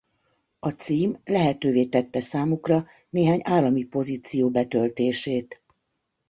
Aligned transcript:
A 0.59 0.69
cím 0.71 1.19
lehetővé 1.25 1.85
tette 1.85 2.21
számukra 2.21 2.85
néhány 3.09 3.39
állami 3.43 3.83
pozíció 3.83 4.49
betöltését. 4.49 5.61